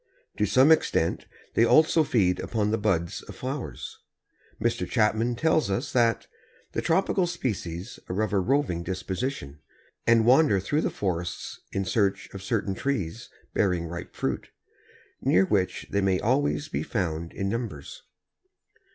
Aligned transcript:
To 0.37 0.47
some 0.47 0.71
extent 0.71 1.27
they 1.53 1.63
also 1.63 2.03
feed 2.03 2.39
upon 2.39 2.71
the 2.71 2.79
buds 2.79 3.21
of 3.21 3.35
flowers. 3.35 3.99
Mr. 4.59 4.89
Chapman 4.89 5.35
tells 5.35 5.69
us 5.69 5.93
that 5.93 6.25
"the 6.71 6.81
tropical 6.81 7.27
species 7.27 7.99
are 8.09 8.19
of 8.23 8.33
a 8.33 8.39
roving 8.39 8.81
disposition, 8.81 9.59
and 10.07 10.25
wander 10.25 10.59
through 10.59 10.81
the 10.81 10.89
forests 10.89 11.59
in 11.71 11.85
search 11.85 12.31
of 12.33 12.41
certain 12.41 12.73
trees 12.73 13.29
bearing 13.53 13.85
ripe 13.85 14.15
fruit, 14.15 14.49
near 15.21 15.45
which 15.45 15.85
they 15.91 16.01
may 16.01 16.19
always 16.19 16.67
be 16.67 16.81
found 16.81 17.31
in 17.31 17.47
numbers." 17.47 18.01